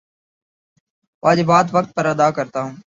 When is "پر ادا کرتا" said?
1.95-2.59